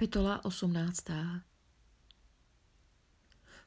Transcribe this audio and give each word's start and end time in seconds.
Kapitola 0.00 0.44
18. 0.44 1.04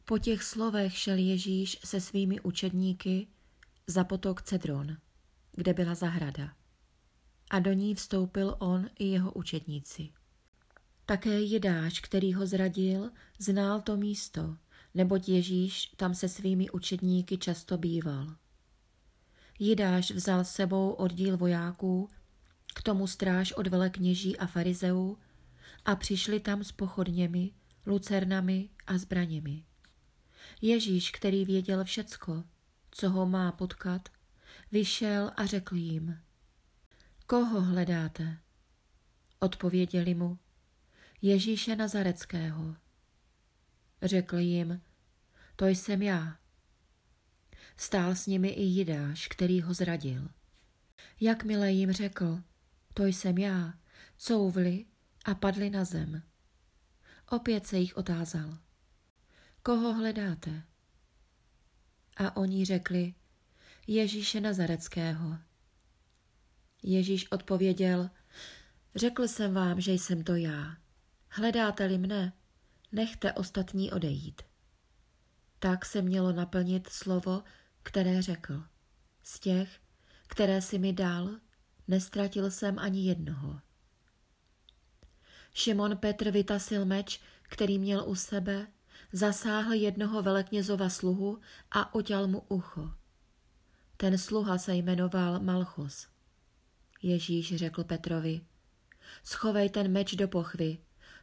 Po 0.06 0.18
těch 0.18 0.44
slovech 0.44 0.98
šel 0.98 1.18
Ježíš 1.18 1.80
se 1.86 2.02
svými 2.02 2.42
učedníky 2.42 3.28
za 3.88 4.04
potok 4.04 4.42
Cedron, 4.42 4.98
kde 5.52 5.74
byla 5.74 5.96
zahrada. 5.96 6.54
A 7.50 7.60
do 7.60 7.74
ní 7.74 7.96
vstoupil 7.96 8.56
on 8.60 8.90
i 9.00 9.06
jeho 9.06 9.32
učedníci. 9.32 10.10
Také 11.06 11.40
Jidáš, 11.40 12.00
který 12.00 12.34
ho 12.34 12.46
zradil, 12.46 13.12
znal 13.40 13.82
to 13.82 13.98
místo, 13.98 14.58
neboť 14.94 15.30
Ježíš 15.30 15.94
tam 15.96 16.16
se 16.16 16.30
svými 16.30 16.70
učedníky 16.70 17.38
často 17.38 17.78
býval. 17.78 18.36
Jidáš 19.60 20.12
vzal 20.12 20.44
sebou 20.44 20.92
oddíl 20.92 21.38
vojáků, 21.38 22.10
k 22.76 22.84
tomu 22.84 23.08
stráž 23.08 23.52
od 23.52 23.68
velekněží 23.68 24.38
a 24.38 24.48
farizeů 24.48 25.18
a 25.86 25.96
přišli 25.96 26.40
tam 26.40 26.64
s 26.64 26.72
pochodněmi, 26.72 27.52
lucernami 27.86 28.70
a 28.88 28.98
zbraněmi. 28.98 29.64
Ježíš, 30.62 31.12
který 31.12 31.46
věděl 31.46 31.84
všecko, 31.84 32.44
co 32.92 33.10
ho 33.10 33.26
má 33.26 33.52
potkat, 33.52 34.10
vyšel 34.72 35.32
a 35.36 35.46
řekl 35.46 35.76
jim, 35.76 36.20
koho 37.28 37.62
hledáte? 37.62 38.38
Odpověděli 39.40 40.14
mu, 40.14 40.40
Ježíše 41.22 41.76
Nazareckého. 41.76 42.76
Řekl 44.02 44.38
jim, 44.38 44.82
to 45.56 45.68
jsem 45.68 46.02
já. 46.02 46.38
Stál 47.78 48.16
s 48.16 48.28
nimi 48.28 48.50
i 48.50 48.62
Jidáš, 48.62 49.28
který 49.28 49.62
ho 49.62 49.74
zradil. 49.74 50.30
Jakmile 51.22 51.72
jim 51.72 51.92
řekl, 51.92 52.40
to 52.94 53.06
jsem 53.06 53.38
já, 53.38 53.74
couvli 54.18 54.86
a 55.26 55.36
padli 55.36 55.70
na 55.70 55.84
zem. 55.86 56.24
Opět 57.30 57.68
se 57.68 57.78
jich 57.78 57.98
otázal. 57.98 58.58
Koho 59.64 59.94
hledáte? 59.94 60.64
A 62.18 62.38
oni 62.38 62.66
řekli, 62.66 63.14
Ježíše 63.88 64.42
Nazareckého. 64.42 65.38
Ježíš 66.84 67.32
odpověděl, 67.32 68.10
řekl 68.96 69.28
jsem 69.28 69.54
vám, 69.54 69.82
že 69.82 69.92
jsem 69.92 70.24
to 70.24 70.36
já. 70.36 70.78
Hledáte-li 71.30 71.98
mne, 71.98 72.34
nechte 72.92 73.34
ostatní 73.34 73.92
odejít. 73.92 74.42
Tak 75.60 75.86
se 75.86 76.02
mělo 76.02 76.32
naplnit 76.32 76.90
slovo, 76.90 77.44
které 77.84 78.22
řekl. 78.22 78.64
Z 79.24 79.40
těch, 79.40 79.80
které 80.28 80.62
si 80.62 80.80
mi 80.80 80.94
dal, 80.94 81.40
nestratil 81.88 82.52
jsem 82.52 82.80
ani 82.80 83.08
jednoho. 83.08 83.62
Šimon 85.54 85.98
Petr 85.98 86.32
vytasil 86.32 86.86
meč, 86.86 87.22
který 87.42 87.80
měl 87.80 88.04
u 88.08 88.16
sebe, 88.16 88.68
zasáhl 89.12 89.74
jednoho 89.74 90.22
veleknězova 90.22 90.90
sluhu 90.90 91.40
a 91.72 91.96
oťal 91.96 92.28
mu 92.28 92.40
ucho. 92.40 92.92
Ten 93.98 94.18
sluha 94.18 94.58
se 94.58 94.76
jmenoval 94.76 95.40
Malchus. 95.40 96.08
Ježíš 97.02 97.56
řekl 97.56 97.84
Petrovi, 97.84 98.42
schovej 99.24 99.70
ten 99.70 99.92
meč 99.92 100.16
do 100.16 100.28
pochvy, 100.28 100.78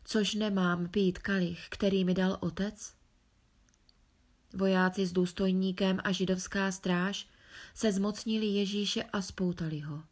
což 0.05 0.35
nemám 0.35 0.89
pít 0.89 1.19
kalich, 1.19 1.67
který 1.71 2.05
mi 2.05 2.15
dal 2.15 2.39
otec? 2.41 2.95
Vojáci 4.55 5.07
s 5.07 5.13
důstojníkem 5.13 6.01
a 6.05 6.13
židovská 6.13 6.73
stráž 6.73 7.29
se 7.75 7.93
zmocnili 7.93 8.47
Ježíše 8.47 9.03
a 9.03 9.23
spoutali 9.23 9.81
ho. 9.81 10.03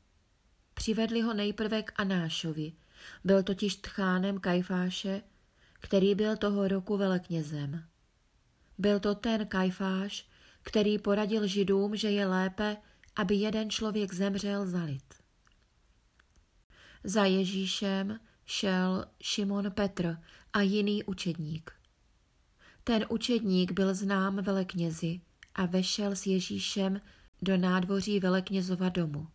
Přivedli 0.74 1.20
ho 1.20 1.34
nejprve 1.34 1.82
k 1.82 1.92
Anášovi, 1.96 2.72
byl 3.24 3.42
totiž 3.42 3.76
tchánem 3.76 4.40
Kajfáše, 4.40 5.22
který 5.80 6.14
byl 6.14 6.36
toho 6.36 6.68
roku 6.68 6.96
veleknězem. 6.96 7.84
Byl 8.78 9.00
to 9.00 9.14
ten 9.14 9.46
Kajfáš, 9.46 10.28
který 10.62 10.98
poradil 10.98 11.46
židům, 11.46 11.96
že 11.96 12.10
je 12.10 12.26
lépe, 12.26 12.76
aby 13.16 13.34
jeden 13.34 13.70
člověk 13.70 14.14
zemřel 14.14 14.66
za 14.66 14.84
lid. 14.84 15.14
Za 17.04 17.24
Ježíšem 17.24 18.20
šel 18.44 19.04
Šimon 19.22 19.70
Petr 19.70 20.16
a 20.52 20.60
jiný 20.60 21.04
učedník. 21.04 21.72
Ten 22.84 23.06
učedník 23.08 23.72
byl 23.72 23.94
znám 23.94 24.36
veleknězi 24.36 25.20
a 25.54 25.66
vešel 25.66 26.16
s 26.16 26.26
Ježíšem 26.26 27.00
do 27.42 27.56
nádvoří 27.56 28.20
veleknězova 28.20 28.88
domu. 28.88 29.28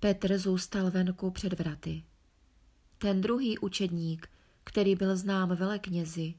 Petr 0.00 0.38
zůstal 0.38 0.90
venku 0.90 1.30
před 1.30 1.52
vraty. 1.52 2.04
Ten 3.02 3.20
druhý 3.20 3.58
učedník, 3.58 4.28
který 4.64 4.94
byl 4.94 5.16
znám 5.16 5.48
veleknězi, 5.48 6.34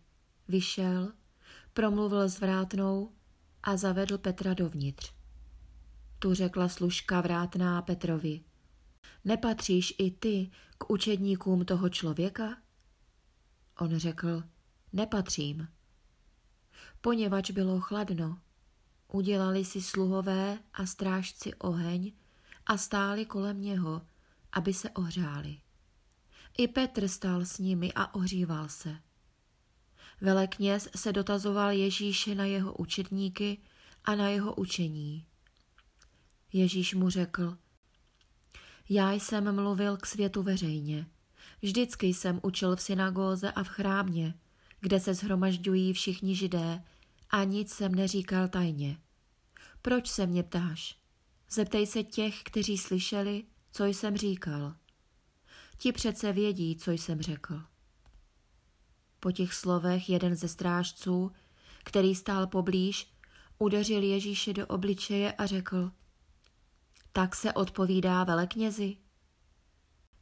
vyšel, 0.47 1.11
promluvil 1.73 2.29
s 2.29 2.39
vrátnou 2.39 3.11
a 3.63 3.77
zavedl 3.77 4.17
Petra 4.17 4.53
dovnitř. 4.53 5.13
Tu 6.19 6.33
řekla 6.33 6.69
služka 6.69 7.21
vrátná 7.21 7.81
Petrovi. 7.81 8.41
Nepatříš 9.25 9.93
i 9.97 10.11
ty 10.11 10.51
k 10.77 10.89
učedníkům 10.89 11.65
toho 11.65 11.89
člověka? 11.89 12.57
On 13.79 13.97
řekl, 13.97 14.43
nepatřím. 14.93 15.67
Poněvadž 17.01 17.51
bylo 17.51 17.79
chladno, 17.79 18.39
udělali 19.07 19.65
si 19.65 19.81
sluhové 19.81 20.59
a 20.73 20.85
strážci 20.85 21.53
oheň 21.53 22.13
a 22.65 22.77
stáli 22.77 23.25
kolem 23.25 23.61
něho, 23.61 24.01
aby 24.51 24.73
se 24.73 24.89
ohřáli. 24.89 25.57
I 26.57 26.67
Petr 26.67 27.07
stál 27.07 27.45
s 27.45 27.57
nimi 27.57 27.93
a 27.95 28.15
ohříval 28.15 28.69
se. 28.69 28.95
Velekněz 30.21 30.89
se 30.95 31.13
dotazoval 31.13 31.71
Ježíše 31.71 32.35
na 32.35 32.45
jeho 32.45 32.73
učedníky 32.73 33.57
a 34.05 34.15
na 34.15 34.29
jeho 34.29 34.55
učení. 34.55 35.25
Ježíš 36.53 36.93
mu 36.93 37.09
řekl, 37.09 37.57
já 38.89 39.11
jsem 39.11 39.55
mluvil 39.55 39.97
k 39.97 40.05
světu 40.05 40.43
veřejně. 40.43 41.07
Vždycky 41.61 42.07
jsem 42.07 42.39
učil 42.43 42.75
v 42.75 42.81
synagóze 42.81 43.51
a 43.51 43.63
v 43.63 43.67
chrámě, 43.67 44.33
kde 44.79 44.99
se 44.99 45.13
zhromažďují 45.13 45.93
všichni 45.93 46.35
židé 46.35 46.83
a 47.29 47.43
nic 47.43 47.73
jsem 47.73 47.95
neříkal 47.95 48.47
tajně. 48.47 48.97
Proč 49.81 50.09
se 50.09 50.27
mě 50.27 50.43
ptáš? 50.43 50.97
Zeptej 51.49 51.87
se 51.87 52.03
těch, 52.03 52.43
kteří 52.43 52.77
slyšeli, 52.77 53.43
co 53.71 53.85
jsem 53.85 54.17
říkal. 54.17 54.75
Ti 55.77 55.91
přece 55.91 56.33
vědí, 56.33 56.75
co 56.75 56.91
jsem 56.91 57.21
řekl. 57.21 57.61
Po 59.19 59.31
těch 59.31 59.53
slovech 59.53 60.09
jeden 60.09 60.35
ze 60.35 60.47
strážců, 60.47 61.31
který 61.83 62.15
stál 62.15 62.47
poblíž, 62.47 63.13
udeřil 63.57 64.03
Ježíše 64.03 64.53
do 64.53 64.67
obličeje 64.67 65.33
a 65.33 65.45
řekl, 65.45 65.91
tak 67.11 67.35
se 67.35 67.53
odpovídá 67.53 68.23
veleknězi. 68.23 68.97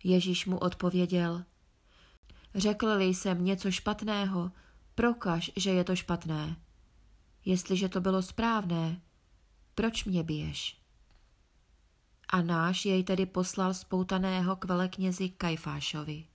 Ježíš 0.04 0.46
mu 0.46 0.58
odpověděl, 0.58 1.44
řekl-li 2.56 3.06
jsem 3.06 3.46
něco 3.46 3.72
špatného, 3.72 4.52
prokaž, 4.96 5.52
že 5.56 5.70
je 5.70 5.84
to 5.84 5.96
špatné. 5.96 6.56
Jestliže 7.46 7.90
to 7.90 8.02
bylo 8.02 8.22
správné, 8.22 9.02
proč 9.76 10.06
mě 10.06 10.24
biješ? 10.24 10.81
A 12.31 12.42
náš 12.42 12.86
jej 12.86 13.03
tedy 13.03 13.25
poslal 13.25 13.74
spoutaného 13.74 14.56
k 14.56 14.66
veleknězi 14.66 15.30
Kajfášovi. 15.30 16.25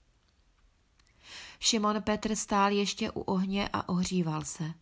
Šimon 1.59 2.01
Petr 2.01 2.35
stál 2.35 2.71
ještě 2.71 3.11
u 3.11 3.21
ohně 3.21 3.69
a 3.73 3.89
ohříval 3.89 4.43
se. 4.43 4.73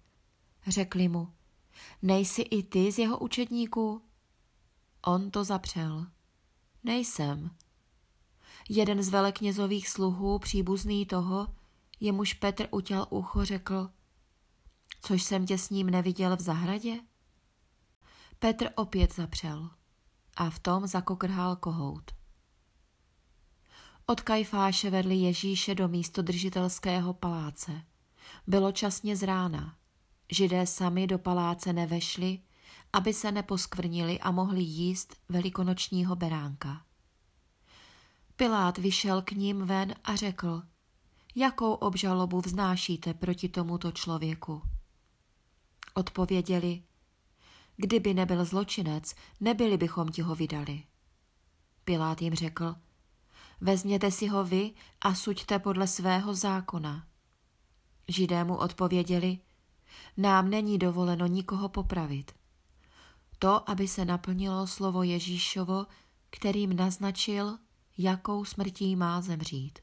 Řekli 0.67 1.07
mu, 1.07 1.33
nejsi 2.01 2.41
i 2.41 2.63
ty 2.63 2.91
z 2.91 2.99
jeho 2.99 3.19
učedníků? 3.19 4.01
On 5.05 5.31
to 5.31 5.43
zapřel. 5.43 6.07
Nejsem. 6.83 7.51
Jeden 8.69 9.03
z 9.03 9.09
veleknězových 9.09 9.89
sluhů, 9.89 10.39
příbuzný 10.39 11.05
toho, 11.05 11.47
jemuž 11.99 12.33
Petr 12.33 12.67
utěl 12.71 13.07
ucho, 13.09 13.45
řekl, 13.45 13.89
což 15.01 15.23
jsem 15.23 15.45
tě 15.45 15.57
s 15.57 15.69
ním 15.69 15.89
neviděl 15.89 16.37
v 16.37 16.41
zahradě? 16.41 16.99
Petr 18.39 18.69
opět 18.75 19.15
zapřel 19.15 19.69
a 20.35 20.49
v 20.49 20.59
tom 20.59 20.87
zakokrhal 20.87 21.55
kohout. 21.55 22.11
Od 24.05 24.21
Kajfáše 24.21 24.89
vedli 24.89 25.15
Ježíše 25.15 25.75
do 25.75 25.87
místodržitelského 25.87 27.13
paláce. 27.13 27.81
Bylo 28.47 28.71
časně 28.71 29.15
z 29.15 29.23
rána. 29.23 29.75
Židé 30.31 30.67
sami 30.67 31.07
do 31.07 31.19
paláce 31.19 31.73
nevešli, 31.73 32.39
aby 32.93 33.13
se 33.13 33.31
neposkvrnili 33.31 34.19
a 34.19 34.31
mohli 34.31 34.61
jíst 34.61 35.15
velikonočního 35.29 36.15
beránka. 36.15 36.85
Pilát 38.35 38.77
vyšel 38.77 39.21
k 39.21 39.31
ním 39.31 39.65
ven 39.65 39.95
a 40.03 40.15
řekl, 40.15 40.63
jakou 41.35 41.73
obžalobu 41.73 42.41
vznášíte 42.41 43.13
proti 43.13 43.49
tomuto 43.49 43.91
člověku? 43.91 44.61
Odpověděli, 45.93 46.83
kdyby 47.77 48.13
nebyl 48.13 48.45
zločinec, 48.45 49.15
nebyli 49.39 49.77
bychom 49.77 50.07
ti 50.07 50.21
ho 50.21 50.35
vydali. 50.35 50.83
Pilát 51.85 52.21
jim 52.21 52.35
řekl, 52.35 52.75
vezměte 53.61 54.11
si 54.11 54.27
ho 54.27 54.43
vy 54.43 54.71
a 55.01 55.15
suďte 55.15 55.59
podle 55.59 55.87
svého 55.87 56.33
zákona. 56.33 57.07
Židé 58.07 58.43
mu 58.43 58.55
odpověděli, 58.55 59.39
nám 60.17 60.49
není 60.49 60.77
dovoleno 60.77 61.25
nikoho 61.25 61.69
popravit. 61.69 62.31
To, 63.39 63.69
aby 63.69 63.87
se 63.87 64.05
naplnilo 64.05 64.67
slovo 64.67 65.03
Ježíšovo, 65.03 65.85
kterým 66.29 66.75
naznačil, 66.75 67.57
jakou 67.97 68.45
smrtí 68.45 68.95
má 68.95 69.21
zemřít. 69.21 69.79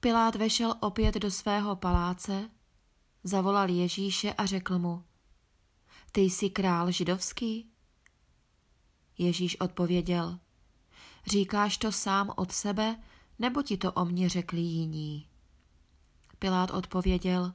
Pilát 0.00 0.36
vešel 0.36 0.74
opět 0.80 1.14
do 1.14 1.30
svého 1.30 1.76
paláce, 1.76 2.50
zavolal 3.24 3.70
Ježíše 3.70 4.32
a 4.32 4.46
řekl 4.46 4.78
mu, 4.78 5.04
ty 6.12 6.20
jsi 6.20 6.50
král 6.50 6.90
židovský? 6.90 7.70
Ježíš 9.18 9.60
odpověděl, 9.60 10.38
říkáš 11.26 11.78
to 11.78 11.92
sám 11.92 12.32
od 12.36 12.52
sebe, 12.52 13.02
nebo 13.38 13.62
ti 13.62 13.76
to 13.76 13.92
o 13.92 14.04
mně 14.04 14.28
řekli 14.28 14.60
jiní? 14.60 15.28
Pilát 16.38 16.70
odpověděl, 16.70 17.54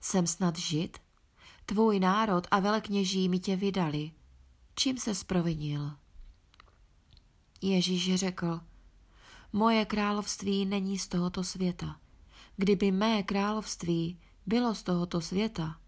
jsem 0.00 0.26
snad 0.26 0.58
žid? 0.58 0.98
Tvůj 1.66 2.00
národ 2.00 2.46
a 2.50 2.60
velekněží 2.60 3.28
mi 3.28 3.38
tě 3.38 3.56
vydali. 3.56 4.10
Čím 4.74 4.98
se 4.98 5.14
sprovinil? 5.14 5.92
Ježíš 7.62 8.14
řekl, 8.14 8.60
moje 9.52 9.84
království 9.84 10.66
není 10.66 10.98
z 10.98 11.08
tohoto 11.08 11.44
světa. 11.44 12.00
Kdyby 12.56 12.90
mé 12.90 13.22
království 13.22 14.20
bylo 14.46 14.74
z 14.74 14.82
tohoto 14.82 15.20
světa, 15.20 15.80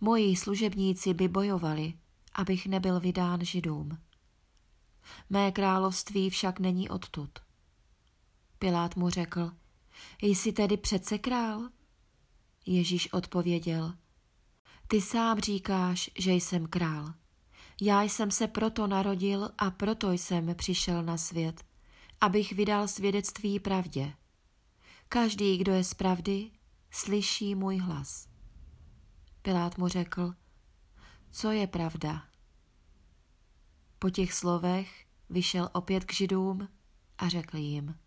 moji 0.00 0.36
služebníci 0.36 1.14
by 1.14 1.28
bojovali, 1.28 1.94
abych 2.34 2.66
nebyl 2.66 3.00
vydán 3.00 3.44
židům. 3.44 3.98
Mé 5.30 5.52
království 5.52 6.30
však 6.30 6.60
není 6.60 6.88
odtud. 6.88 7.30
Pilát 8.58 8.96
mu 8.96 9.10
řekl, 9.10 9.52
jsi 10.22 10.52
tedy 10.52 10.76
přece 10.76 11.18
král? 11.18 11.68
Ježíš 12.66 13.12
odpověděl, 13.12 13.94
ty 14.86 15.00
sám 15.00 15.38
říkáš, 15.40 16.10
že 16.18 16.32
jsem 16.32 16.66
král. 16.66 17.14
Já 17.80 18.02
jsem 18.02 18.30
se 18.30 18.48
proto 18.48 18.86
narodil 18.86 19.50
a 19.58 19.70
proto 19.70 20.12
jsem 20.12 20.54
přišel 20.54 21.02
na 21.02 21.16
svět, 21.16 21.64
abych 22.20 22.52
vydal 22.52 22.88
svědectví 22.88 23.60
pravdě. 23.60 24.12
Každý, 25.08 25.58
kdo 25.58 25.72
je 25.72 25.84
z 25.84 25.94
pravdy, 25.94 26.50
slyší 26.90 27.54
můj 27.54 27.76
hlas. 27.76 28.29
Pilát 29.42 29.78
mu 29.78 29.88
řekl, 29.88 30.34
co 31.30 31.50
je 31.50 31.66
pravda? 31.66 32.22
Po 33.98 34.10
těch 34.10 34.32
slovech 34.32 35.06
vyšel 35.30 35.70
opět 35.72 36.04
k 36.04 36.12
židům 36.12 36.68
a 37.18 37.28
řekl 37.28 37.56
jim, 37.56 37.98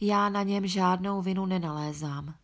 já 0.00 0.28
na 0.28 0.42
něm 0.42 0.66
žádnou 0.66 1.22
vinu 1.22 1.46
nenalézám. 1.46 2.34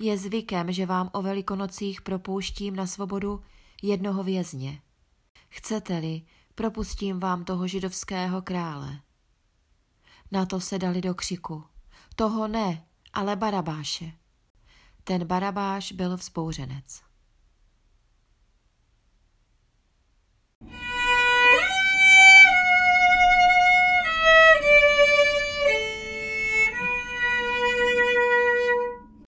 Je 0.00 0.18
zvykem, 0.18 0.72
že 0.72 0.86
vám 0.86 1.10
o 1.12 1.22
velikonocích 1.22 2.00
propouštím 2.00 2.76
na 2.76 2.86
svobodu 2.86 3.42
jednoho 3.82 4.22
vězně. 4.22 4.82
Chcete-li, 5.48 6.22
propustím 6.54 7.20
vám 7.20 7.44
toho 7.44 7.66
židovského 7.66 8.42
krále. 8.42 9.00
Na 10.30 10.46
to 10.46 10.60
se 10.60 10.78
dali 10.78 11.00
do 11.00 11.14
křiku. 11.14 11.64
Toho 12.16 12.48
ne, 12.48 12.86
ale 13.12 13.36
Barabáše. 13.36 14.12
Ten 15.04 15.24
Barabáš 15.24 15.92
byl 15.92 16.16
vzbouřenec. 16.16 17.11